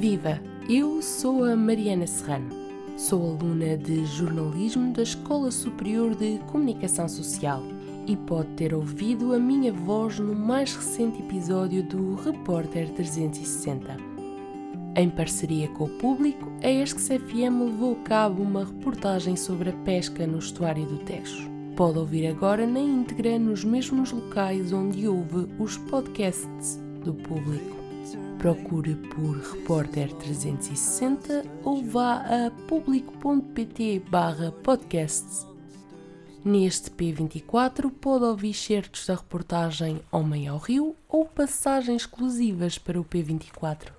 Viva! 0.00 0.40
Eu 0.66 1.02
sou 1.02 1.44
a 1.44 1.54
Mariana 1.54 2.06
Serrano. 2.06 2.48
Sou 2.96 3.22
aluna 3.22 3.76
de 3.76 4.06
jornalismo 4.06 4.94
da 4.94 5.02
Escola 5.02 5.50
Superior 5.50 6.14
de 6.14 6.38
Comunicação 6.50 7.06
Social 7.06 7.62
e 8.06 8.16
pode 8.16 8.48
ter 8.56 8.72
ouvido 8.72 9.34
a 9.34 9.38
minha 9.38 9.70
voz 9.70 10.18
no 10.18 10.34
mais 10.34 10.74
recente 10.74 11.20
episódio 11.20 11.82
do 11.82 12.14
Repórter 12.14 12.88
360. 12.92 13.94
Em 14.96 15.10
parceria 15.10 15.68
com 15.68 15.84
o 15.84 15.98
público, 15.98 16.50
a 16.62 16.70
ESC 16.70 17.18
FM 17.18 17.60
levou 17.66 17.92
a 17.92 18.08
cabo 18.08 18.42
uma 18.42 18.64
reportagem 18.64 19.36
sobre 19.36 19.68
a 19.68 19.74
pesca 19.84 20.26
no 20.26 20.38
estuário 20.38 20.86
do 20.86 20.96
Tejo. 21.00 21.46
Pode 21.76 21.98
ouvir 21.98 22.26
agora 22.26 22.66
na 22.66 22.80
íntegra 22.80 23.38
nos 23.38 23.64
mesmos 23.64 24.12
locais 24.12 24.72
onde 24.72 25.06
ouve 25.06 25.46
os 25.58 25.76
podcasts 25.76 26.80
do 27.04 27.12
público. 27.12 27.79
Procure 28.40 28.94
por 28.94 29.36
Repórter 29.36 30.10
360 30.14 31.44
ou 31.62 31.84
vá 31.84 32.22
a 32.22 32.50
público.pt 32.66 34.00
barra 34.08 34.50
podcasts. 34.50 35.46
Neste 36.42 36.90
P24 36.90 37.90
pode 37.90 38.24
ouvir 38.24 38.54
certos 38.54 39.06
da 39.06 39.16
reportagem 39.16 40.00
Homem 40.10 40.48
ao 40.48 40.56
Rio 40.56 40.96
ou 41.06 41.26
passagens 41.26 42.00
exclusivas 42.00 42.78
para 42.78 42.98
o 42.98 43.04
P24 43.04 43.92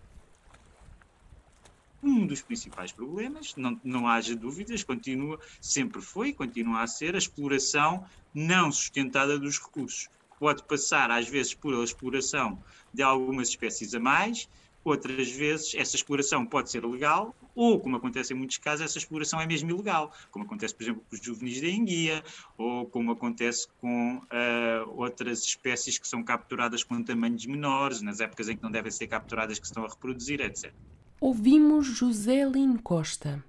um 2.03 2.26
dos 2.26 2.42
principais 2.42 2.92
problemas, 2.92 3.55
não, 3.55 3.80
não 3.84 4.08
haja 4.08 4.36
dúvidas, 4.36 4.84
continua, 4.84 5.39
sempre 5.62 6.02
foi 6.02 6.34
continua 6.34 6.81
a 6.81 6.88
ser 6.88 7.14
a 7.14 7.20
exploração 7.20 8.03
não 8.34 8.72
sustentada 8.72 9.38
dos 9.38 9.59
recursos. 9.59 10.09
Pode 10.39 10.64
passar, 10.64 11.11
às 11.11 11.28
vezes, 11.28 11.53
por 11.53 11.76
a 11.76 11.83
exploração 11.83 12.58
de 12.94 13.02
algumas 13.02 13.50
espécies 13.50 13.94
a 13.94 14.00
mais, 14.00 14.47
outras 14.84 15.30
vezes 15.31 15.75
essa 15.75 15.95
exploração 15.95 16.45
pode 16.45 16.72
ser 16.72 16.86
legal, 16.86 17.36
ou, 17.56 17.80
como 17.80 17.98
acontece 17.98 18.33
em 18.33 18.38
muitos 18.38 18.58
casos, 18.58 18.86
essa 18.86 18.98
exploração 18.98 19.39
é 19.39 19.45
mesmo 19.45 19.70
ilegal, 19.70 20.11
como 20.31 20.45
acontece, 20.45 20.73
por 20.73 20.83
exemplo, 20.83 21.03
com 21.09 21.16
os 21.16 21.22
juvenis 21.22 21.61
da 21.61 21.67
enguia, 21.67 22.23
ou 22.58 22.86
como 22.86 23.11
acontece 23.11 23.67
com 23.80 24.17
uh, 24.17 24.89
outras 24.95 25.44
espécies 25.44 25.98
que 25.98 26.08
são 26.08 26.23
capturadas 26.23 26.83
com 26.83 27.03
tamanhos 27.03 27.45
menores, 27.45 28.02
nas 28.02 28.20
épocas 28.20 28.50
em 28.50 28.56
que 28.56 28.64
não 28.64 28.72
devem 28.72 28.92
ser 28.92 29.08
capturadas, 29.08 29.59
que 29.59 29.66
estão 29.66 29.86
a 29.86 29.89
reproduzir, 29.89 30.42
etc. 30.42 30.73
Ouvimos 31.20 31.86
José 31.86 32.44
Lino 32.45 32.81
Costa, 32.81 33.44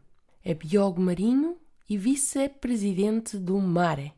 é 0.45 0.53
biólogo 0.53 1.01
marinho 1.01 1.57
e 1.89 1.97
vice-presidente 1.97 3.39
do 3.39 3.59
MARE. 3.59 4.13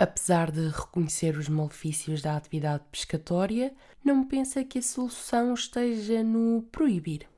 Apesar 0.00 0.52
de 0.52 0.68
reconhecer 0.68 1.36
os 1.36 1.48
malefícios 1.48 2.22
da 2.22 2.36
atividade 2.36 2.84
pescatória, 2.88 3.74
não 4.04 4.24
pensa 4.28 4.64
que 4.64 4.78
a 4.78 4.82
solução 4.82 5.52
esteja 5.52 6.22
no 6.22 6.62
proibir. 6.70 7.28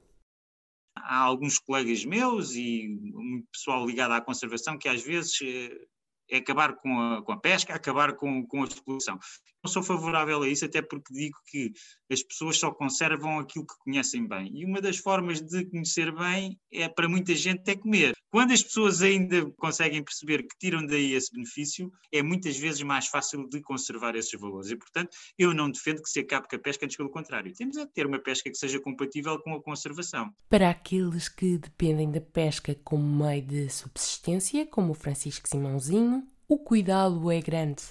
Há 0.94 1.20
alguns 1.22 1.58
colegas 1.58 2.04
meus 2.04 2.54
e 2.54 2.86
muito 2.86 3.48
pessoal 3.50 3.86
ligado 3.86 4.12
à 4.12 4.20
conservação 4.20 4.76
que 4.76 4.90
às 4.90 5.02
vezes 5.02 5.40
eh, 5.42 5.86
é 6.30 6.36
acabar 6.36 6.76
com 6.76 7.00
a, 7.00 7.22
com 7.22 7.32
a 7.32 7.40
pesca, 7.40 7.74
acabar 7.74 8.14
com, 8.14 8.46
com 8.46 8.62
a 8.62 8.66
exploração. 8.66 9.18
Não 9.62 9.70
sou 9.70 9.82
favorável 9.82 10.42
a 10.42 10.48
isso, 10.48 10.64
até 10.64 10.80
porque 10.80 11.12
digo 11.12 11.36
que 11.46 11.72
as 12.10 12.22
pessoas 12.22 12.58
só 12.58 12.70
conservam 12.70 13.38
aquilo 13.38 13.66
que 13.66 13.74
conhecem 13.84 14.26
bem. 14.26 14.50
E 14.54 14.64
uma 14.64 14.80
das 14.80 14.96
formas 14.96 15.40
de 15.40 15.66
conhecer 15.66 16.10
bem 16.12 16.58
é 16.72 16.88
para 16.88 17.08
muita 17.08 17.34
gente 17.34 17.68
é 17.70 17.76
comer. 17.76 18.14
Quando 18.30 18.52
as 18.52 18.62
pessoas 18.62 19.02
ainda 19.02 19.50
conseguem 19.58 20.02
perceber 20.02 20.44
que 20.44 20.56
tiram 20.58 20.86
daí 20.86 21.14
esse 21.14 21.32
benefício, 21.32 21.92
é 22.12 22.22
muitas 22.22 22.56
vezes 22.56 22.80
mais 22.82 23.08
fácil 23.08 23.48
de 23.48 23.60
conservar 23.60 24.14
esses 24.16 24.38
valores. 24.40 24.70
E, 24.70 24.76
portanto, 24.76 25.10
eu 25.36 25.52
não 25.52 25.70
defendo 25.70 26.00
que 26.02 26.08
se 26.08 26.20
acabe 26.20 26.48
com 26.48 26.56
a 26.56 26.58
pesca, 26.58 26.84
antes 26.84 26.96
pelo 26.96 27.10
contrário. 27.10 27.52
Temos 27.52 27.76
é 27.76 27.84
de 27.84 27.92
ter 27.92 28.06
uma 28.06 28.18
pesca 28.18 28.48
que 28.48 28.56
seja 28.56 28.80
compatível 28.80 29.38
com 29.40 29.54
a 29.54 29.62
conservação. 29.62 30.32
Para 30.48 30.70
aqueles 30.70 31.28
que 31.28 31.58
dependem 31.58 32.10
da 32.10 32.20
pesca 32.20 32.74
como 32.84 33.24
meio 33.24 33.42
de 33.42 33.68
subsistência, 33.68 34.64
como 34.66 34.92
o 34.92 34.94
Francisco 34.94 35.48
Simãozinho, 35.48 36.26
o 36.48 36.58
cuidado 36.58 37.30
é 37.30 37.40
grande. 37.40 37.82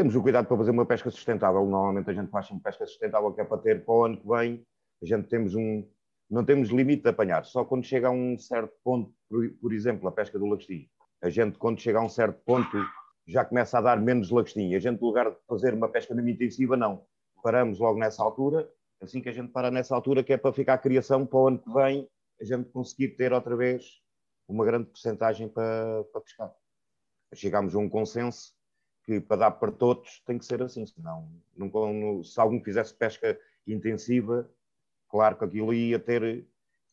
Temos 0.00 0.16
o 0.16 0.22
cuidado 0.22 0.46
para 0.46 0.56
fazer 0.56 0.70
uma 0.70 0.86
pesca 0.86 1.10
sustentável. 1.10 1.60
Normalmente 1.66 2.08
a 2.08 2.14
gente 2.14 2.30
faz 2.30 2.50
uma 2.50 2.58
pesca 2.58 2.86
sustentável 2.86 3.34
que 3.34 3.42
é 3.42 3.44
para 3.44 3.58
ter 3.58 3.84
para 3.84 3.94
o 3.94 4.04
ano 4.04 4.16
que 4.16 4.26
vem. 4.26 4.66
A 5.02 5.04
gente 5.04 5.28
temos 5.28 5.54
um, 5.54 5.86
não 6.30 6.42
temos 6.42 6.70
limite 6.70 7.02
de 7.02 7.10
apanhar. 7.10 7.44
Só 7.44 7.66
quando 7.66 7.84
chega 7.84 8.08
a 8.08 8.10
um 8.10 8.38
certo 8.38 8.72
ponto, 8.82 9.12
por, 9.28 9.46
por 9.60 9.74
exemplo, 9.74 10.08
a 10.08 10.12
pesca 10.12 10.38
do 10.38 10.46
lagostim. 10.46 10.88
A 11.20 11.28
gente, 11.28 11.58
quando 11.58 11.78
chega 11.82 11.98
a 11.98 12.02
um 12.02 12.08
certo 12.08 12.40
ponto, 12.46 12.78
já 13.28 13.44
começa 13.44 13.76
a 13.76 13.82
dar 13.82 14.00
menos 14.00 14.30
lagostim. 14.30 14.74
A 14.74 14.78
gente, 14.78 14.98
no 15.02 15.06
lugar 15.06 15.32
de 15.32 15.36
fazer 15.46 15.74
uma 15.74 15.90
pesca 15.90 16.14
muito 16.14 16.30
intensiva, 16.30 16.78
não. 16.78 17.04
Paramos 17.42 17.78
logo 17.78 17.98
nessa 17.98 18.22
altura. 18.22 18.66
Assim 19.02 19.20
que 19.20 19.28
a 19.28 19.32
gente 19.32 19.52
para 19.52 19.70
nessa 19.70 19.94
altura, 19.94 20.24
que 20.24 20.32
é 20.32 20.38
para 20.38 20.50
ficar 20.50 20.72
a 20.72 20.78
criação 20.78 21.26
para 21.26 21.38
o 21.38 21.48
ano 21.48 21.58
que 21.58 21.70
vem, 21.74 22.08
a 22.40 22.44
gente 22.46 22.70
conseguir 22.70 23.08
ter 23.18 23.34
outra 23.34 23.54
vez 23.54 24.00
uma 24.48 24.64
grande 24.64 24.86
porcentagem 24.86 25.46
para, 25.46 26.04
para 26.04 26.22
pescar 26.22 26.54
chegámos 27.34 27.74
a 27.74 27.78
um 27.78 27.88
consenso 27.88 28.58
que 29.10 29.20
para 29.20 29.38
dar 29.38 29.50
para 29.50 29.72
todos 29.72 30.22
tem 30.24 30.38
que 30.38 30.44
ser 30.44 30.62
assim, 30.62 30.86
senão 30.86 31.28
não, 31.56 32.22
se 32.22 32.40
algum 32.40 32.62
fizesse 32.62 32.94
pesca 32.94 33.36
intensiva, 33.66 34.48
claro 35.08 35.36
que 35.36 35.44
aquilo 35.44 35.74
ia 35.74 35.98
ter, 35.98 36.46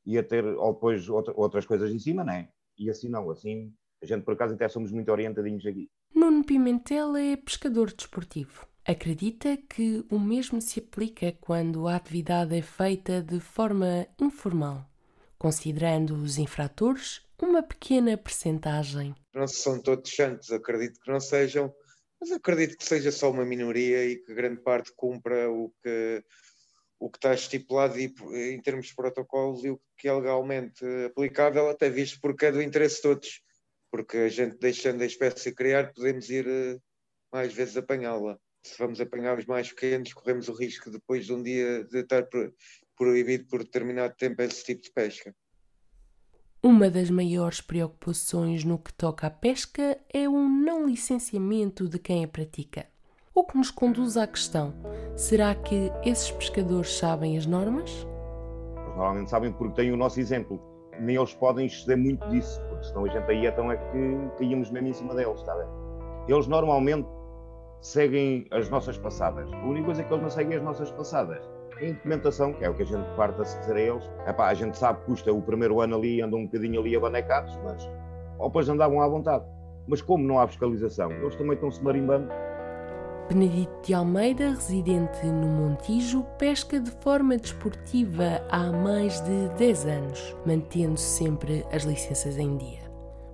ia 0.04 0.24
ter 0.24 0.44
ou 0.44 0.74
depois 0.74 1.08
outra, 1.08 1.32
outras 1.38 1.66
coisas 1.66 1.92
em 1.92 2.00
cima, 2.00 2.24
não 2.24 2.34
é? 2.34 2.50
E 2.76 2.90
assim 2.90 3.08
não, 3.08 3.30
assim 3.30 3.72
a 4.02 4.06
gente 4.06 4.24
por 4.24 4.34
acaso 4.34 4.56
até 4.56 4.68
somos 4.68 4.92
muito 4.92 5.12
orientadinhos 5.12 5.66
aqui. 5.66 5.90
Nuno 6.14 6.44
Pimentel 6.44 7.16
é 7.16 7.36
pescador 7.36 7.94
desportivo. 7.94 8.68
Acredita 8.84 9.58
que 9.58 10.04
o 10.10 10.20
mesmo 10.20 10.60
se 10.62 10.80
aplica 10.80 11.34
quando 11.42 11.88
a 11.88 11.96
atividade 11.96 12.56
é 12.58 12.62
feita 12.62 13.22
de 13.22 13.40
forma 13.40 14.08
informal, 14.20 14.90
considerando 15.38 16.16
os 16.16 16.38
infratores 16.38 17.22
uma 17.40 17.62
pequena 17.62 18.18
percentagem. 18.18 19.14
Não 19.36 19.48
são 19.48 19.80
todos 19.80 20.10
santos, 20.16 20.52
acredito 20.52 21.00
que 21.00 21.12
não 21.12 21.20
sejam, 21.20 21.72
mas 22.20 22.32
acredito 22.32 22.78
que 22.78 22.86
seja 22.86 23.12
só 23.12 23.30
uma 23.30 23.46
minoria 23.46 24.06
e 24.06 24.18
que 24.18 24.34
grande 24.34 24.62
parte 24.62 24.92
cumpra 24.96 25.50
o 25.50 25.74
que, 25.84 26.24
o 27.00 27.10
que 27.10 27.18
está 27.18 27.34
estipulado 27.34 28.00
e, 28.00 28.14
em 28.54 28.62
termos 28.62 28.88
de 28.88 28.96
protocolos 28.96 29.64
e 29.64 29.70
o 29.70 29.82
que 29.98 30.08
é 30.08 30.14
legalmente 30.14 30.84
aplicável, 31.06 31.70
até 31.70 31.90
visto 31.90 32.20
porque 32.22 32.48
é 32.48 32.52
do 32.52 32.62
interesse 32.62 32.98
de 32.98 33.02
todos. 33.04 33.42
Porque 33.92 34.18
a 34.18 34.30
gente 34.30 34.58
deixando 34.58 35.02
a 35.02 35.06
espécie 35.06 35.54
criar, 35.54 35.94
podemos 35.94 36.30
ir 36.30 36.48
eh, 36.48 36.78
mais 37.32 37.54
vezes 37.54 37.78
apanhá-la. 37.78 38.38
Se 38.64 38.78
vamos 38.78 39.00
apanhar 39.00 39.38
os 39.40 39.46
mais 39.46 39.72
pequenos, 39.72 40.14
corremos 40.14 40.50
o 40.50 40.54
risco 40.54 40.92
depois 40.92 41.26
de 41.26 41.34
um 41.34 41.42
dia 41.42 41.86
de 41.86 42.00
estar 42.00 42.28
proibido 42.98 43.48
por 43.48 43.64
determinado 43.64 44.14
tempo 44.16 44.42
esse 44.42 44.66
tipo 44.66 44.82
de 44.82 44.92
pesca. 44.92 45.34
Uma 46.62 46.90
das 46.90 47.12
maiores 47.12 47.62
preocupações 47.62 48.64
no 48.64 48.80
que 48.80 48.92
toca 48.92 49.28
à 49.28 49.30
pesca 49.30 49.96
é 50.12 50.28
o 50.28 50.50
não 50.50 50.88
licenciamento 50.88 51.88
de 51.88 52.00
quem 52.00 52.26
a 52.26 52.28
pratica. 52.28 52.88
O 53.34 53.44
que 53.44 53.56
nos 53.56 53.70
conduz 53.70 54.18
à 54.18 54.26
questão: 54.26 54.74
será 55.16 55.54
que 55.54 55.92
esses 56.04 56.32
pescadores 56.32 56.98
sabem 56.98 57.38
as 57.38 57.46
normas? 57.46 58.08
Normalmente 58.88 59.30
sabem 59.30 59.52
porque 59.52 59.76
têm 59.76 59.92
o 59.92 59.98
nosso 59.98 60.20
exemplo. 60.20 60.60
Nem 61.00 61.16
eles 61.16 61.36
podem 61.36 61.68
exceder 61.68 61.96
muito 61.96 62.28
disso, 62.30 62.60
porque 62.70 62.86
senão 62.86 63.06
a 63.06 63.08
gente 63.08 63.30
aí 63.30 63.46
então 63.46 63.72
é 63.72 63.78
que 63.78 64.38
caímos 64.40 64.72
mesmo 64.72 64.88
em 64.88 64.94
cima 64.94 65.14
deles, 65.14 65.40
está 65.40 65.54
bem? 65.54 65.68
Eles 66.28 66.48
normalmente 66.48 67.08
seguem 67.82 68.48
as 68.50 68.68
nossas 68.68 68.98
passadas. 68.98 69.48
A 69.54 69.64
única 69.64 69.86
coisa 69.86 70.02
é 70.02 70.06
que 70.06 70.12
eles 70.12 70.24
não 70.24 70.32
seguem 70.32 70.58
as 70.58 70.64
nossas 70.64 70.90
passadas 70.90 71.57
a 71.80 71.86
implementação, 71.86 72.54
que 72.54 72.64
é 72.64 72.70
o 72.70 72.74
que 72.74 72.84
a 72.84 72.86
gente 72.86 73.06
parte 73.16 73.40
a 73.40 73.44
dizer 73.44 73.76
a 73.76 73.80
eles. 73.80 74.12
Epá, 74.28 74.48
a 74.48 74.54
gente 74.54 74.78
sabe 74.78 75.00
que 75.00 75.06
custa 75.06 75.32
o 75.32 75.42
primeiro 75.42 75.82
ano 75.82 75.96
ali, 75.96 76.22
andam 76.22 76.40
um 76.40 76.46
bocadinho 76.46 76.80
ali 76.80 76.96
abanecados, 76.96 77.58
mas 77.64 77.88
ou 78.40 78.48
depois 78.48 78.70
andavam 78.70 79.02
à 79.02 79.08
vontade. 79.08 79.46
Mas 79.88 80.02
como 80.02 80.24
não 80.24 80.40
há 80.40 80.48
fiscalização, 80.48 81.12
eles 81.12 81.36
também 81.36 81.54
estão-se 81.54 81.82
marimbando. 81.84 82.30
Benedito 83.30 83.82
de 83.84 83.94
Almeida, 83.94 84.52
residente 84.52 85.26
no 85.26 85.48
Montijo, 85.48 86.24
pesca 86.38 86.80
de 86.80 86.92
forma 87.02 87.38
desportiva 87.38 88.42
há 88.50 88.72
mais 88.72 89.20
de 89.22 89.50
10 89.58 89.86
anos, 89.86 90.36
mantendo 90.46 90.98
sempre 90.98 91.66
as 91.72 91.84
licenças 91.84 92.38
em 92.38 92.56
dia. 92.58 92.88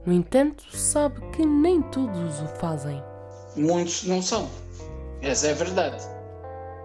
No 0.05 0.13
entanto, 0.13 0.63
sabe 0.75 1.21
que 1.31 1.45
nem 1.45 1.81
todos 1.83 2.41
o 2.41 2.47
fazem. 2.59 3.01
Muitos 3.55 4.05
não 4.05 4.21
são. 4.21 4.49
Essa 5.21 5.47
é 5.47 5.51
a 5.51 5.55
verdade. 5.55 6.03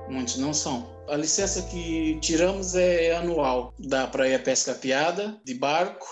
Muitos 0.08 0.38
não 0.38 0.52
são 0.52 0.98
a 1.10 1.16
licença 1.16 1.62
que 1.62 2.19
tiramos 2.20 2.75
é 2.75 3.16
anual. 3.16 3.75
Dá 3.78 4.06
para 4.06 4.28
ir 4.28 4.34
a 4.34 4.38
pesca 4.38 4.75
piada, 4.75 5.40
de 5.44 5.55
barco, 5.55 6.06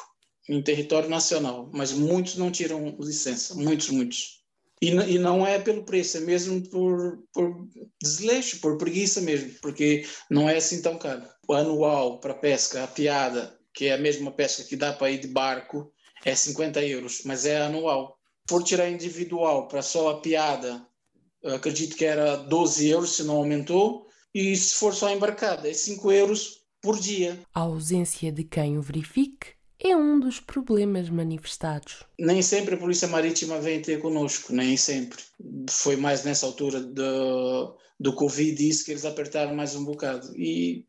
em 0.49 0.63
território 0.63 1.09
nacional. 1.09 1.71
Mas 1.73 1.93
muitos 1.93 2.37
não 2.37 2.51
tiram 2.51 2.97
licença. 2.99 3.55
Muitos, 3.55 3.91
muitos. 3.91 4.37
E, 4.81 4.91
e 4.91 5.19
não 5.19 5.47
é 5.47 5.59
pelo 5.59 5.85
preço, 5.85 6.19
é 6.19 6.21
mesmo 6.21 6.63
por, 6.69 7.19
por 7.33 7.67
desleixo, 8.03 8.61
por 8.61 8.77
preguiça 8.77 9.23
mesmo, 9.23 9.53
porque 9.63 10.07
não 10.31 10.49
é 10.51 10.57
assim 10.57 10.83
tão 10.83 10.99
caro. 10.99 11.23
O 11.49 11.55
anual 11.55 12.21
para 12.21 12.35
pesca, 12.35 12.85
a 12.85 12.87
piada, 12.87 13.59
que 13.73 13.87
é 13.87 13.95
a 13.95 13.99
mesma 13.99 14.31
pesca 14.31 14.65
que 14.65 14.77
dá 14.77 14.93
para 14.93 15.11
ir 15.11 15.19
de 15.19 15.29
barco, 15.29 15.91
é 16.25 16.35
50 16.35 16.85
euros, 16.85 17.23
mas 17.25 17.47
é 17.47 17.63
anual. 17.63 18.19
Por 18.47 18.63
tirar 18.63 18.91
individual 18.91 19.67
para 19.67 19.81
só 19.81 20.11
a 20.11 20.21
piada, 20.21 20.87
acredito 21.43 21.97
que 21.97 22.05
era 22.05 22.37
12 22.37 22.89
euros, 22.89 23.17
se 23.17 23.25
não 23.25 23.37
aumentou, 23.37 24.06
e 24.37 24.55
se 24.55 24.75
for 24.75 24.95
só 24.95 25.09
embarcada, 25.09 25.67
é 25.67 25.73
5 25.73 26.13
euros 26.13 26.61
por 26.83 27.01
dia. 27.01 27.41
A 27.55 27.61
ausência 27.61 28.31
de 28.31 28.45
quem 28.45 28.77
o 28.77 28.83
verifique 28.83 29.55
é 29.81 29.97
um 29.97 30.21
dos 30.21 30.39
problemas 30.41 31.09
manifestados. 31.09 32.05
Nem 32.21 32.43
sempre 32.43 32.75
a 32.75 32.79
Polícia 32.79 33.09
Marítima 33.09 33.59
vem 33.59 33.81
ter 33.81 33.99
conosco, 33.99 34.53
nem 34.53 34.77
sempre. 34.77 35.23
Foi 35.71 35.97
mais 35.97 36.23
nessa 36.23 36.45
altura 36.45 36.83
do, 36.83 37.79
do 37.99 38.13
Covid 38.13 38.69
isso 38.69 38.85
que 38.85 38.91
eles 38.91 39.07
apertaram 39.07 39.55
mais 39.55 39.75
um 39.75 39.87
bocado. 39.87 40.31
E, 40.37 40.85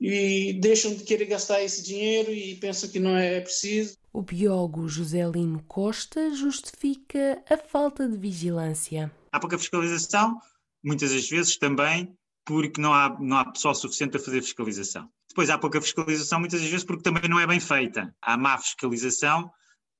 e 0.00 0.54
deixam 0.54 0.94
de 0.94 1.04
querer 1.04 1.26
gastar 1.26 1.62
esse 1.62 1.82
dinheiro 1.82 2.32
e 2.32 2.54
pensam 2.54 2.88
que 2.88 2.98
não 2.98 3.14
é 3.14 3.38
preciso. 3.42 3.98
O 4.10 4.22
biólogo 4.22 4.88
José 4.88 5.28
Lino 5.28 5.62
Costa 5.68 6.34
justifica 6.34 7.44
a 7.50 7.58
falta 7.58 8.08
de 8.08 8.16
vigilância. 8.16 9.12
Há 9.30 9.38
pouca 9.38 9.58
fiscalização, 9.58 10.38
muitas 10.82 11.12
das 11.12 11.28
vezes 11.28 11.58
também 11.58 12.16
porque 12.48 12.80
não 12.80 12.94
há, 12.94 13.14
não 13.20 13.36
há 13.36 13.44
pessoal 13.44 13.74
suficiente 13.74 14.16
a 14.16 14.20
fazer 14.20 14.40
fiscalização. 14.40 15.06
Depois 15.28 15.50
há 15.50 15.58
pouca 15.58 15.82
fiscalização, 15.82 16.40
muitas 16.40 16.62
vezes 16.62 16.82
porque 16.82 17.02
também 17.02 17.28
não 17.28 17.38
é 17.38 17.46
bem 17.46 17.60
feita. 17.60 18.10
Há 18.22 18.38
má 18.38 18.56
fiscalização 18.56 19.50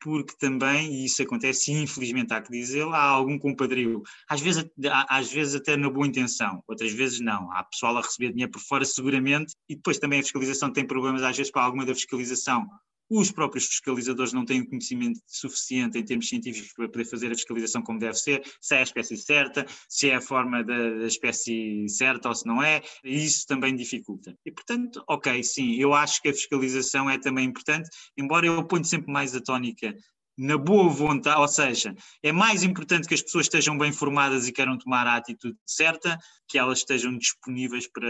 porque 0.00 0.34
também, 0.38 0.90
e 0.94 1.04
isso 1.04 1.20
acontece, 1.22 1.72
infelizmente 1.72 2.32
há 2.32 2.40
que 2.40 2.50
dizê-lo, 2.50 2.94
há 2.94 3.02
algum 3.02 3.38
compadrio. 3.38 4.02
Às 4.26 4.40
vezes, 4.40 4.64
às 5.10 5.30
vezes 5.30 5.56
até 5.56 5.76
na 5.76 5.90
boa 5.90 6.06
intenção, 6.06 6.62
outras 6.66 6.90
vezes 6.90 7.20
não. 7.20 7.52
Há 7.52 7.64
pessoal 7.64 7.98
a 7.98 8.00
receber 8.00 8.30
dinheiro 8.30 8.52
por 8.52 8.62
fora 8.62 8.84
seguramente, 8.86 9.52
e 9.68 9.76
depois 9.76 9.98
também 9.98 10.20
a 10.20 10.22
fiscalização 10.22 10.72
tem 10.72 10.86
problemas 10.86 11.22
às 11.22 11.36
vezes 11.36 11.52
para 11.52 11.62
alguma 11.62 11.84
da 11.84 11.94
fiscalização 11.94 12.66
os 13.10 13.31
próprios 13.31 13.66
fiscalizadores 13.66 14.32
não 14.32 14.44
têm 14.44 14.64
conhecimento 14.64 15.20
suficiente 15.26 15.99
em 15.99 16.05
termos 16.05 16.28
científicos 16.28 16.72
para 16.72 16.88
poder 16.88 17.05
fazer 17.05 17.32
a 17.32 17.34
fiscalização 17.34 17.82
como 17.82 17.99
deve 17.99 18.14
ser, 18.14 18.43
se 18.60 18.75
é 18.75 18.78
a 18.78 18.82
espécie 18.82 19.16
certa, 19.16 19.66
se 19.88 20.10
é 20.10 20.16
a 20.16 20.20
forma 20.20 20.62
da, 20.62 20.90
da 20.90 21.06
espécie 21.06 21.88
certa 21.88 22.28
ou 22.28 22.34
se 22.34 22.46
não 22.46 22.62
é, 22.62 22.82
e 23.05 23.25
isso 23.25 23.46
também 23.46 23.75
dificulta. 23.75 24.37
E 24.44 24.52
portanto, 24.52 25.02
ok, 25.08 25.43
sim, 25.43 25.75
eu 25.76 25.94
acho 25.94 26.20
que 26.20 26.28
a 26.28 26.34
fiscalização 26.34 27.08
é 27.08 27.19
também 27.19 27.46
importante, 27.46 27.88
embora 28.16 28.46
eu 28.46 28.64
ponho 28.66 28.84
sempre 28.84 29.12
mais 29.12 29.34
a 29.34 29.40
tónica 29.40 29.94
na 30.38 30.56
boa 30.56 30.88
vontade, 30.88 31.40
ou 31.40 31.49
seja, 31.49 31.93
é 32.23 32.31
mais 32.31 32.62
importante 32.62 33.08
que 33.08 33.14
as 33.14 33.23
pessoas 33.23 33.46
estejam 33.46 33.76
bem 33.76 33.93
formadas 33.93 34.46
e 34.46 34.52
queiram 34.52 34.79
tomar 34.79 35.05
a 35.05 35.17
atitude 35.17 35.58
certa, 35.67 36.17
que 36.46 36.56
elas 36.56 36.79
estejam 36.79 37.19
disponíveis 37.19 37.90
para, 37.90 38.08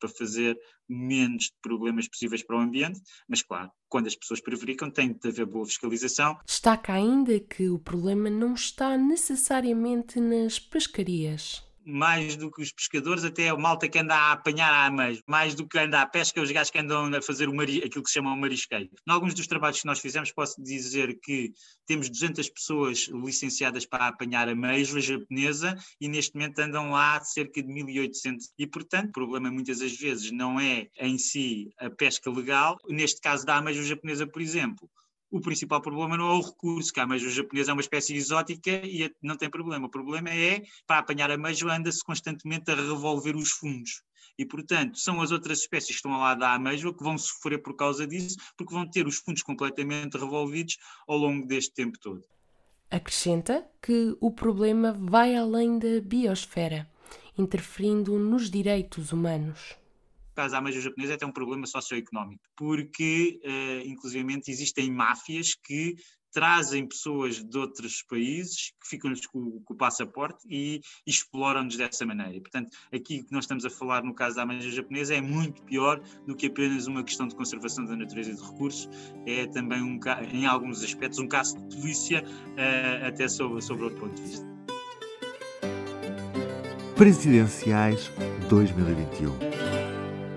para 0.00 0.08
fazer 0.08 0.58
menos 0.88 1.52
problemas 1.62 2.08
possíveis 2.08 2.42
para 2.42 2.56
o 2.56 2.60
ambiente, 2.60 3.00
mas 3.28 3.42
claro, 3.42 3.70
quando 3.88 4.08
as 4.08 4.16
pessoas 4.16 4.40
prevaricam, 4.40 4.90
tem 4.90 5.12
de 5.12 5.28
haver 5.28 5.46
boa 5.46 5.64
fiscalização. 5.64 6.36
Destaca 6.44 6.92
ainda 6.92 7.38
que 7.38 7.68
o 7.68 7.78
problema 7.78 8.28
não 8.28 8.54
está 8.54 8.96
necessariamente 8.96 10.18
nas 10.18 10.58
pescarias 10.58 11.67
mais 11.88 12.36
do 12.36 12.50
que 12.50 12.60
os 12.60 12.70
pescadores, 12.70 13.24
até 13.24 13.48
a 13.48 13.56
malta 13.56 13.88
que 13.88 13.98
anda 13.98 14.14
a 14.14 14.32
apanhar 14.32 14.72
a 14.72 14.86
amejo, 14.86 15.22
mais 15.26 15.54
do 15.54 15.66
que 15.66 15.78
anda 15.78 16.02
à 16.02 16.06
pesca, 16.06 16.40
os 16.40 16.50
gajos 16.50 16.70
que 16.70 16.78
andam 16.78 17.06
a 17.14 17.22
fazer 17.22 17.48
o 17.48 17.54
mari, 17.54 17.78
aquilo 17.78 18.04
que 18.04 18.10
se 18.10 18.14
chama 18.14 18.32
o 18.32 18.36
marisqueiro. 18.36 18.90
Em 19.06 19.12
alguns 19.12 19.32
dos 19.32 19.46
trabalhos 19.46 19.80
que 19.80 19.86
nós 19.86 19.98
fizemos, 19.98 20.30
posso 20.30 20.62
dizer 20.62 21.18
que 21.20 21.52
temos 21.86 22.10
200 22.10 22.48
pessoas 22.50 23.08
licenciadas 23.08 23.86
para 23.86 24.08
apanhar 24.08 24.48
a 24.48 24.58
a 24.58 25.00
japonesa 25.00 25.76
e 26.00 26.08
neste 26.08 26.34
momento 26.34 26.58
andam 26.58 26.90
lá 26.90 27.20
cerca 27.20 27.62
de 27.62 27.68
1800. 27.68 28.52
E, 28.58 28.66
portanto, 28.66 29.08
o 29.08 29.12
problema 29.12 29.50
muitas 29.50 29.78
das 29.78 29.96
vezes 29.96 30.30
não 30.30 30.60
é 30.60 30.88
em 30.98 31.16
si 31.16 31.72
a 31.78 31.88
pesca 31.88 32.30
legal, 32.30 32.76
neste 32.88 33.20
caso 33.20 33.46
da 33.46 33.56
ameijo 33.56 33.82
japonesa, 33.82 34.26
por 34.26 34.42
exemplo 34.42 34.90
o 35.30 35.40
principal 35.40 35.80
problema 35.80 36.16
não 36.16 36.30
é 36.30 36.34
o 36.34 36.40
recurso, 36.40 36.92
que 36.92 37.00
a 37.00 37.02
ameijoa 37.02 37.30
japonesa 37.30 37.70
é 37.70 37.74
uma 37.74 37.82
espécie 37.82 38.14
exótica 38.14 38.70
e 38.70 39.10
não 39.22 39.36
tem 39.36 39.50
problema. 39.50 39.86
O 39.86 39.90
problema 39.90 40.30
é, 40.30 40.62
para 40.86 40.98
apanhar 40.98 41.30
a 41.30 41.34
ameijoa, 41.34 41.76
anda-se 41.76 42.02
constantemente 42.04 42.70
a 42.70 42.74
revolver 42.74 43.36
os 43.36 43.50
fundos. 43.50 44.02
E, 44.38 44.46
portanto, 44.46 44.98
são 44.98 45.20
as 45.20 45.30
outras 45.30 45.60
espécies 45.60 45.88
que 45.88 45.94
estão 45.96 46.14
ao 46.14 46.20
lado 46.20 46.40
da 46.40 46.54
ameijoa 46.54 46.96
que 46.96 47.02
vão 47.02 47.18
sofrer 47.18 47.60
por 47.60 47.74
causa 47.74 48.06
disso, 48.06 48.36
porque 48.56 48.72
vão 48.72 48.88
ter 48.88 49.06
os 49.06 49.16
fundos 49.16 49.42
completamente 49.42 50.16
revolvidos 50.16 50.78
ao 51.06 51.16
longo 51.16 51.46
deste 51.46 51.74
tempo 51.74 51.98
todo. 51.98 52.22
Acrescenta 52.90 53.66
que 53.82 54.16
o 54.20 54.30
problema 54.30 54.92
vai 54.98 55.34
além 55.36 55.78
da 55.78 56.00
biosfera, 56.02 56.88
interferindo 57.36 58.18
nos 58.18 58.50
direitos 58.50 59.12
humanos 59.12 59.77
caso 60.38 60.52
da 60.52 60.58
ameixa 60.58 60.80
japonesa 60.80 61.14
é 61.14 61.16
até 61.16 61.26
um 61.26 61.32
problema 61.32 61.66
socioeconómico, 61.66 62.40
porque, 62.56 63.40
uh, 63.44 63.88
inclusivamente, 63.88 64.52
existem 64.52 64.88
máfias 64.88 65.56
que 65.56 65.96
trazem 66.32 66.86
pessoas 66.86 67.42
de 67.42 67.58
outros 67.58 68.02
países 68.02 68.70
que 68.80 68.88
ficam-lhes 68.88 69.26
com, 69.26 69.60
com, 69.64 69.74
o 69.74 69.76
passaporte 69.76 70.46
e, 70.48 70.80
e 71.04 71.10
exploram-nos 71.10 71.76
dessa 71.76 72.06
maneira. 72.06 72.40
Portanto, 72.40 72.70
aqui 72.92 73.24
que 73.24 73.32
nós 73.32 73.44
estamos 73.44 73.64
a 73.64 73.70
falar 73.70 74.04
no 74.04 74.14
caso 74.14 74.36
da 74.36 74.42
ameixa 74.42 74.70
japonesa 74.70 75.14
é 75.14 75.20
muito 75.20 75.60
pior 75.62 76.00
do 76.24 76.36
que 76.36 76.46
apenas 76.46 76.86
uma 76.86 77.02
questão 77.02 77.26
de 77.26 77.34
conservação 77.34 77.84
da 77.84 77.96
natureza 77.96 78.30
e 78.30 78.34
de 78.36 78.42
recursos, 78.42 78.88
é 79.26 79.46
também, 79.46 79.82
um, 79.82 79.98
em 80.32 80.46
alguns 80.46 80.84
aspectos, 80.84 81.18
um 81.18 81.26
caso 81.26 81.58
de 81.58 81.76
polícia, 81.76 82.22
uh, 82.22 83.06
até 83.08 83.26
sobre, 83.26 83.60
sobre 83.60 83.84
outro 83.84 83.98
ponto 83.98 84.14
de 84.14 84.22
vista. 84.22 84.46
Presidenciais 86.94 88.12
2021 88.48 89.47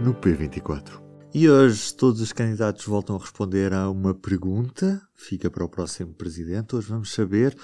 no 0.02 0.16
P24. 0.16 1.00
E 1.32 1.48
hoje 1.48 1.94
todos 1.94 2.22
os 2.22 2.34
candidatos 2.34 2.86
voltam 2.86 3.16
a 3.16 3.20
responder 3.20 3.72
a 3.72 3.88
uma 3.90 4.16
pergunta, 4.16 5.00
fica 5.14 5.50
para 5.50 5.64
o 5.64 5.70
próximo 5.70 6.12
presidente. 6.14 6.76
Hoje 6.76 6.90
vamos 6.90 7.14
saber 7.14 7.56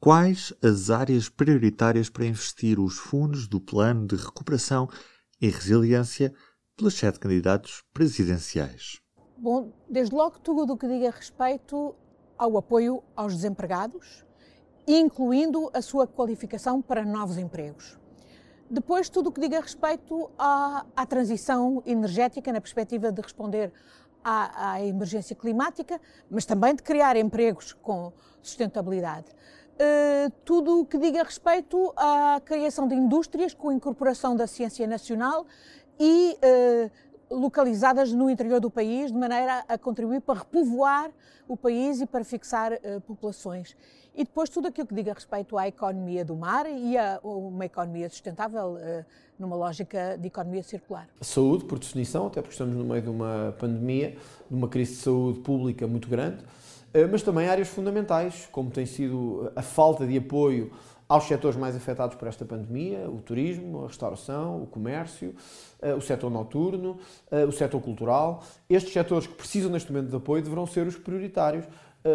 quais 0.00 0.52
as 0.60 0.90
áreas 0.90 1.28
prioritárias 1.28 2.10
para 2.10 2.26
investir 2.26 2.80
os 2.80 2.98
fundos 2.98 3.46
do 3.46 3.60
Plano 3.60 4.08
de 4.08 4.16
Recuperação 4.16 4.88
e 5.40 5.48
Resiliência 5.48 6.34
pelos 6.76 6.94
sete 6.94 7.20
candidatos 7.20 7.84
presidenciais. 7.92 9.00
Bom, 9.38 9.72
desde 9.88 10.14
logo 10.14 10.40
tudo 10.40 10.72
o 10.72 10.76
que 10.76 10.88
diga 10.88 11.10
respeito 11.10 11.94
ao 12.36 12.58
apoio 12.58 13.04
aos 13.14 13.34
desempregados, 13.34 14.24
incluindo 14.86 15.70
a 15.72 15.80
sua 15.80 16.08
qualificação 16.08 16.82
para 16.82 17.04
novos 17.04 17.38
empregos. 17.38 17.96
Depois, 18.70 19.08
tudo 19.08 19.28
o 19.28 19.32
que 19.32 19.40
diga 19.40 19.60
respeito 19.60 20.30
à, 20.38 20.86
à 20.96 21.06
transição 21.06 21.82
energética, 21.84 22.52
na 22.52 22.60
perspectiva 22.60 23.12
de 23.12 23.20
responder 23.20 23.72
à, 24.22 24.72
à, 24.72 24.82
emergência 24.82 25.36
climática, 25.36 26.00
mas 26.30 26.46
também 26.46 26.74
de 26.74 26.82
criar 26.82 27.16
empregos 27.16 27.72
com 27.74 28.12
sustentabilidade. 28.42 29.26
Uh, 29.74 30.30
tudo 30.44 30.80
o 30.80 30.86
que 30.86 30.96
diga 30.96 31.22
respeito 31.22 31.92
à 31.96 32.40
criação 32.44 32.86
de 32.86 32.94
indústrias 32.94 33.52
com 33.52 33.72
incorporação 33.72 34.36
da 34.36 34.46
ciência 34.46 34.86
nacional 34.86 35.44
e 35.98 36.38
uh, 36.38 36.90
localizadas 37.28 38.12
no 38.12 38.30
interior 38.30 38.60
do 38.60 38.70
país, 38.70 39.10
de 39.10 39.18
maneira 39.18 39.64
a 39.68 39.76
contribuir 39.76 40.20
para 40.20 40.38
repovoar 40.40 41.10
o 41.48 41.56
país 41.56 42.00
e 42.00 42.06
para 42.06 42.24
fixar 42.24 42.72
uh, 42.72 43.00
populações. 43.00 43.76
E 44.16 44.22
depois 44.22 44.48
tudo 44.48 44.68
aquilo 44.68 44.86
que 44.86 44.94
diga 44.94 45.12
respeito 45.12 45.58
à 45.58 45.66
economia 45.66 46.24
do 46.24 46.36
mar 46.36 46.66
e 46.66 46.96
a 46.96 47.18
uma 47.24 47.64
economia 47.64 48.08
sustentável 48.08 48.74
uh, 48.74 49.04
numa 49.36 49.56
lógica 49.56 50.16
de 50.16 50.28
economia 50.28 50.62
circular. 50.62 51.08
Saúde, 51.20 51.64
por 51.64 51.80
definição, 51.80 52.28
até 52.28 52.40
porque 52.40 52.52
estamos 52.52 52.76
no 52.76 52.84
meio 52.84 53.02
de 53.02 53.10
uma 53.10 53.56
pandemia, 53.58 54.16
de 54.48 54.54
uma 54.54 54.68
crise 54.68 54.92
de 54.92 54.98
saúde 54.98 55.40
pública 55.40 55.88
muito 55.88 56.08
grande, 56.08 56.44
uh, 56.44 57.08
mas 57.10 57.24
também 57.24 57.48
áreas 57.48 57.66
fundamentais, 57.66 58.48
como 58.52 58.70
tem 58.70 58.86
sido 58.86 59.50
a 59.56 59.62
falta 59.62 60.06
de 60.06 60.16
apoio 60.16 60.70
aos 61.08 61.24
setores 61.24 61.58
mais 61.58 61.74
afetados 61.74 62.16
por 62.16 62.28
esta 62.28 62.44
pandemia, 62.44 63.10
o 63.10 63.20
turismo, 63.20 63.84
a 63.84 63.88
restauração, 63.88 64.62
o 64.62 64.66
comércio, 64.66 65.34
uh, 65.82 65.96
o 65.96 66.00
setor 66.00 66.30
noturno, 66.30 66.98
o 67.48 67.50
setor 67.50 67.80
cultural. 67.80 68.44
Estes 68.70 68.92
setores 68.92 69.26
que 69.26 69.34
precisam 69.34 69.72
neste 69.72 69.92
momento 69.92 70.10
de 70.10 70.16
apoio 70.16 70.40
deverão 70.40 70.68
ser 70.68 70.86
os 70.86 70.96
prioritários 70.96 71.64
eh, 71.64 71.68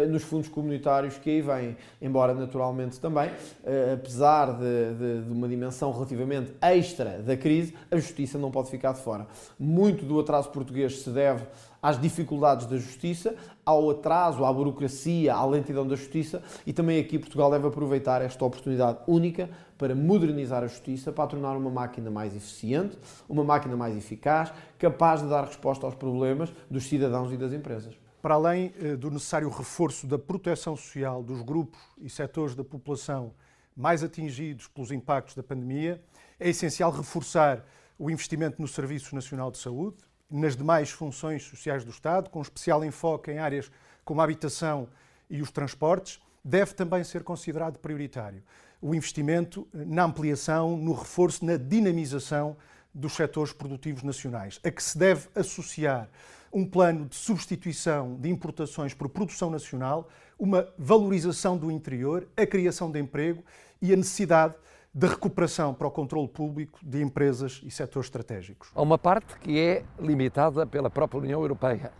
nos 0.08 0.22
fundos 0.22 0.48
comunitários 0.48 1.18
que 1.18 1.28
aí 1.28 1.42
vêm, 1.42 1.76
embora 2.00 2.32
naturalmente 2.32 3.00
também, 3.00 3.28
eh, 3.64 3.94
apesar 3.94 4.52
de, 4.52 4.94
de, 4.94 5.22
de, 5.24 5.32
uma 5.32 5.48
dimensão 5.48 5.90
relativamente 5.90 6.52
extra 6.62 7.18
da 7.18 7.36
crise, 7.36 7.74
a 7.90 7.96
justiça 7.96 8.38
não 8.38 8.52
pode 8.52 8.70
ficar 8.70 8.92
de 8.92 9.00
fora. 9.00 9.26
Muito 9.58 10.04
do 10.04 10.20
atraso 10.20 10.48
português 10.50 11.00
se 11.00 11.10
deve 11.10 11.44
às 11.82 12.00
dificuldades 12.00 12.66
da 12.66 12.76
justiça, 12.76 13.34
ao 13.66 13.90
atraso, 13.90 14.44
à 14.44 14.52
burocracia, 14.52 15.34
à 15.34 15.44
lentidão 15.44 15.84
da 15.84 15.96
justiça 15.96 16.40
e 16.64 16.72
também 16.72 17.00
aqui 17.00 17.18
Portugal 17.18 17.50
deve 17.50 17.66
aproveitar 17.66 18.22
esta 18.22 18.44
oportunidade 18.44 18.98
única 19.08 19.50
para 19.76 19.92
modernizar 19.92 20.62
a 20.62 20.68
justiça, 20.68 21.10
para 21.10 21.24
a 21.24 21.26
tornar 21.26 21.56
uma 21.56 21.70
máquina 21.70 22.12
mais 22.12 22.36
eficiente, 22.36 22.96
uma 23.28 23.42
máquina 23.42 23.76
mais 23.76 23.96
eficaz, 23.96 24.52
capaz 24.78 25.20
de 25.20 25.28
dar 25.28 25.46
resposta 25.46 25.84
aos 25.84 25.96
problemas 25.96 26.52
dos 26.70 26.84
cidadãos 26.84 27.32
e 27.32 27.36
das 27.36 27.52
empresas 27.52 27.94
para 28.20 28.34
além 28.34 28.74
eh, 28.78 28.96
do 28.96 29.10
necessário 29.10 29.48
reforço 29.48 30.06
da 30.06 30.18
proteção 30.18 30.76
social 30.76 31.22
dos 31.22 31.42
grupos 31.42 31.80
e 31.98 32.08
setores 32.08 32.54
da 32.54 32.64
população 32.64 33.32
mais 33.76 34.02
atingidos 34.02 34.68
pelos 34.68 34.90
impactos 34.90 35.34
da 35.34 35.42
pandemia, 35.42 36.02
é 36.38 36.48
essencial 36.48 36.90
reforçar 36.90 37.64
o 37.98 38.10
investimento 38.10 38.60
no 38.60 38.68
Serviço 38.68 39.14
Nacional 39.14 39.50
de 39.50 39.58
Saúde, 39.58 39.96
nas 40.30 40.56
demais 40.56 40.90
funções 40.90 41.42
sociais 41.42 41.84
do 41.84 41.90
Estado, 41.90 42.30
com 42.30 42.40
especial 42.40 42.84
enfoque 42.84 43.30
em 43.30 43.38
áreas 43.38 43.70
como 44.04 44.20
a 44.20 44.24
habitação 44.24 44.88
e 45.28 45.40
os 45.42 45.50
transportes, 45.50 46.20
deve 46.44 46.74
também 46.74 47.04
ser 47.04 47.22
considerado 47.22 47.78
prioritário. 47.78 48.42
O 48.80 48.94
investimento 48.94 49.68
na 49.72 50.04
ampliação, 50.04 50.76
no 50.76 50.92
reforço, 50.92 51.44
na 51.44 51.56
dinamização 51.56 52.56
dos 52.94 53.12
setores 53.12 53.52
produtivos 53.52 54.02
nacionais, 54.02 54.58
a 54.64 54.70
que 54.70 54.82
se 54.82 54.96
deve 54.96 55.28
associar 55.34 56.08
um 56.52 56.64
plano 56.64 57.06
de 57.06 57.14
substituição 57.14 58.16
de 58.16 58.28
importações 58.28 58.92
por 58.92 59.08
produção 59.08 59.50
nacional, 59.50 60.08
uma 60.38 60.66
valorização 60.76 61.56
do 61.56 61.70
interior, 61.70 62.26
a 62.36 62.46
criação 62.46 62.90
de 62.90 62.98
emprego 62.98 63.44
e 63.80 63.92
a 63.92 63.96
necessidade 63.96 64.54
de 64.92 65.06
recuperação 65.06 65.72
para 65.72 65.86
o 65.86 65.90
controle 65.90 66.26
público 66.26 66.80
de 66.82 67.00
empresas 67.00 67.60
e 67.64 67.70
setores 67.70 68.06
estratégicos. 68.06 68.70
Há 68.74 68.82
uma 68.82 68.98
parte 68.98 69.38
que 69.38 69.58
é 69.58 69.84
limitada 70.00 70.66
pela 70.66 70.90
própria 70.90 71.20
União 71.20 71.40
Europeia. 71.40 71.92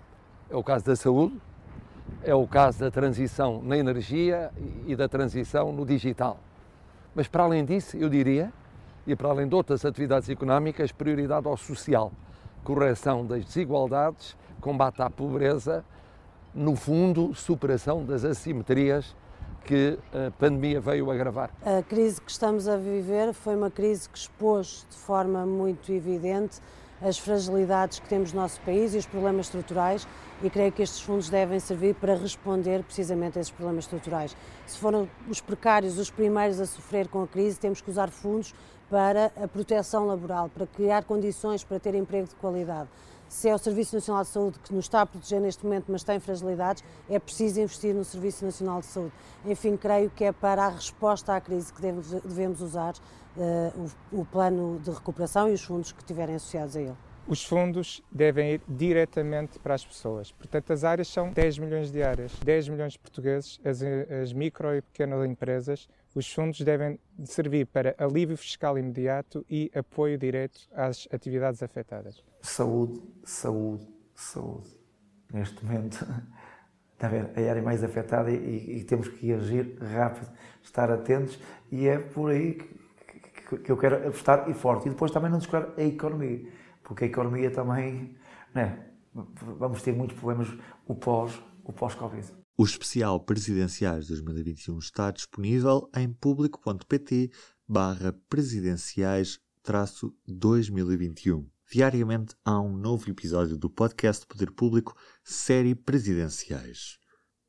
É 0.50 0.56
o 0.56 0.64
caso 0.64 0.84
da 0.84 0.96
saúde, 0.96 1.40
é 2.24 2.34
o 2.34 2.46
caso 2.48 2.80
da 2.80 2.90
transição 2.90 3.62
na 3.62 3.78
energia 3.78 4.50
e 4.86 4.96
da 4.96 5.08
transição 5.08 5.70
no 5.70 5.86
digital. 5.86 6.40
Mas 7.14 7.28
para 7.28 7.44
além 7.44 7.64
disso, 7.64 7.96
eu 7.96 8.08
diria, 8.08 8.52
e 9.06 9.14
para 9.14 9.28
além 9.28 9.48
de 9.48 9.54
outras 9.54 9.84
atividades 9.84 10.28
económicas, 10.28 10.90
prioridade 10.90 11.46
ao 11.46 11.56
social, 11.56 12.12
correção 12.64 13.24
das 13.24 13.44
desigualdades, 13.44 14.36
combate 14.60 15.00
à 15.02 15.10
pobreza, 15.10 15.84
no 16.54 16.74
fundo, 16.76 17.34
superação 17.34 18.04
das 18.04 18.24
assimetrias 18.24 19.14
que 19.64 19.98
a 20.12 20.30
pandemia 20.32 20.80
veio 20.80 21.10
agravar. 21.10 21.50
A 21.64 21.82
crise 21.82 22.20
que 22.20 22.30
estamos 22.30 22.66
a 22.66 22.76
viver 22.76 23.32
foi 23.32 23.54
uma 23.54 23.70
crise 23.70 24.08
que 24.08 24.18
expôs 24.18 24.86
de 24.90 24.96
forma 24.96 25.46
muito 25.46 25.92
evidente 25.92 26.60
as 27.02 27.18
fragilidades 27.18 27.98
que 27.98 28.08
temos 28.08 28.32
no 28.32 28.40
nosso 28.40 28.60
país 28.60 28.94
e 28.94 28.98
os 28.98 29.06
problemas 29.06 29.46
estruturais 29.46 30.06
e 30.42 30.50
creio 30.50 30.70
que 30.70 30.82
estes 30.82 31.00
fundos 31.00 31.30
devem 31.30 31.58
servir 31.58 31.94
para 31.94 32.14
responder 32.14 32.82
precisamente 32.82 33.38
a 33.38 33.40
esses 33.40 33.52
problemas 33.52 33.84
estruturais. 33.84 34.36
Se 34.66 34.78
foram 34.78 35.08
os 35.28 35.40
precários 35.40 35.98
os 35.98 36.10
primeiros 36.10 36.60
a 36.60 36.66
sofrer 36.66 37.08
com 37.08 37.22
a 37.22 37.26
crise, 37.26 37.58
temos 37.58 37.80
que 37.80 37.90
usar 37.90 38.10
fundos 38.10 38.54
para 38.90 39.32
a 39.40 39.46
proteção 39.46 40.04
laboral, 40.06 40.48
para 40.48 40.66
criar 40.66 41.04
condições 41.04 41.64
para 41.64 41.78
ter 41.78 41.94
emprego 41.94 42.28
de 42.28 42.34
qualidade 42.34 42.88
se 43.30 43.48
é 43.48 43.54
o 43.54 43.58
Serviço 43.58 43.94
Nacional 43.94 44.24
de 44.24 44.28
Saúde 44.28 44.58
que 44.58 44.74
nos 44.74 44.86
está 44.86 45.02
a 45.02 45.06
proteger 45.06 45.40
neste 45.40 45.64
momento, 45.64 45.84
mas 45.88 46.02
tem 46.02 46.18
fragilidades, 46.18 46.82
é 47.08 47.16
preciso 47.18 47.60
investir 47.60 47.94
no 47.94 48.04
Serviço 48.04 48.44
Nacional 48.44 48.80
de 48.80 48.86
Saúde. 48.86 49.12
Enfim, 49.46 49.76
creio 49.76 50.10
que 50.10 50.24
é 50.24 50.32
para 50.32 50.64
a 50.64 50.68
resposta 50.68 51.36
à 51.36 51.40
crise 51.40 51.72
que 51.72 51.80
devemos 51.80 52.60
usar 52.60 52.94
uh, 53.36 53.90
o, 54.12 54.22
o 54.22 54.24
plano 54.24 54.80
de 54.80 54.90
recuperação 54.90 55.48
e 55.48 55.52
os 55.52 55.62
fundos 55.62 55.92
que 55.92 56.00
estiverem 56.00 56.34
associados 56.34 56.76
a 56.76 56.80
ele. 56.80 56.96
Os 57.28 57.44
fundos 57.44 58.02
devem 58.10 58.54
ir 58.54 58.62
diretamente 58.68 59.60
para 59.60 59.74
as 59.74 59.84
pessoas. 59.84 60.32
Portanto, 60.32 60.72
as 60.72 60.82
áreas 60.82 61.06
são 61.06 61.30
10 61.30 61.58
milhões 61.58 61.92
de 61.92 62.02
áreas. 62.02 62.32
10 62.44 62.68
milhões 62.70 62.94
de 62.94 62.98
portugueses, 62.98 63.60
as, 63.64 63.80
as 63.80 64.32
micro 64.32 64.74
e 64.74 64.82
pequenas 64.82 65.24
empresas, 65.24 65.88
os 66.14 66.32
fundos 66.32 66.60
devem 66.60 66.98
servir 67.24 67.66
para 67.66 67.94
alívio 67.98 68.36
fiscal 68.36 68.76
imediato 68.76 69.44
e 69.48 69.70
apoio 69.74 70.18
direto 70.18 70.60
às 70.72 71.06
atividades 71.12 71.62
afetadas. 71.62 72.24
Saúde, 72.42 73.00
saúde, 73.24 73.86
saúde. 74.14 74.68
Neste 75.32 75.64
momento, 75.64 76.04
está 76.94 77.06
a 77.06 77.10
ver, 77.10 77.30
a 77.36 77.50
área 77.50 77.62
mais 77.62 77.84
afetada 77.84 78.30
e, 78.30 78.78
e, 78.78 78.84
temos 78.84 79.08
que 79.08 79.32
agir 79.32 79.78
rápido, 79.80 80.28
estar 80.62 80.90
atentos 80.90 81.38
e 81.70 81.86
é 81.86 81.98
por 81.98 82.30
aí 82.30 82.54
que, 82.54 83.58
que, 83.58 83.70
eu 83.70 83.76
quero 83.76 84.08
apostar 84.08 84.50
e 84.50 84.54
forte. 84.54 84.86
E 84.86 84.90
depois 84.90 85.12
também 85.12 85.30
não 85.30 85.38
descurar 85.38 85.68
a 85.76 85.82
economia, 85.82 86.44
porque 86.82 87.04
a 87.04 87.06
economia 87.06 87.50
também, 87.50 88.16
né, 88.52 88.86
vamos 89.14 89.82
ter 89.82 89.92
muitos 89.92 90.18
problemas 90.18 90.52
o 90.86 90.94
pós, 90.94 91.40
o 91.64 91.72
pós-Covid. 91.72 92.32
O 92.60 92.64
especial 92.64 93.18
Presidenciais 93.18 94.08
2021 94.08 94.78
está 94.80 95.10
disponível 95.10 95.88
em 95.96 96.12
público.pt 96.12 97.30
barra 97.66 98.12
presidenciais 98.28 99.40
2021. 100.28 101.48
Diariamente 101.72 102.34
há 102.44 102.60
um 102.60 102.76
novo 102.76 103.08
episódio 103.08 103.56
do 103.56 103.70
podcast 103.70 104.26
Poder 104.26 104.50
Público, 104.50 104.94
série 105.24 105.74
Presidenciais. 105.74 106.98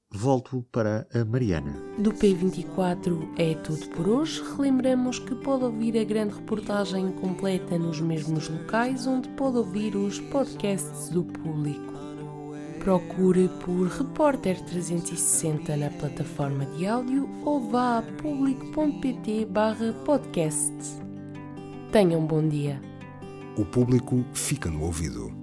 Volto 0.10 0.66
para 0.72 1.06
a 1.14 1.26
Mariana. 1.26 1.74
Do 2.00 2.14
P24 2.14 3.34
é 3.38 3.54
tudo 3.56 3.90
por 3.90 4.08
hoje. 4.08 4.42
Relembramos 4.56 5.20
que 5.20 5.36
pode 5.36 5.66
ouvir 5.66 6.00
a 6.00 6.06
grande 6.06 6.36
reportagem 6.36 7.12
completa 7.12 7.78
nos 7.78 8.00
mesmos 8.00 8.48
locais 8.48 9.06
onde 9.06 9.28
pode 9.32 9.58
ouvir 9.58 9.94
os 9.94 10.22
podcasts 10.22 11.10
do 11.10 11.26
público. 11.26 12.11
Procure 12.84 13.48
por 13.64 13.88
Repórter 13.90 14.60
360 14.60 15.78
na 15.78 15.92
plataforma 15.92 16.66
de 16.66 16.88
áudio 16.88 17.30
ou 17.46 17.70
vá 17.70 18.00
a 18.00 18.02
público.pt 18.02 19.46
barra 19.46 19.94
podcast. 20.04 20.74
Tenha 21.92 22.18
um 22.18 22.26
bom 22.26 22.48
dia. 22.48 22.82
O 23.56 23.64
público 23.64 24.26
fica 24.34 24.68
no 24.68 24.82
ouvido. 24.84 25.41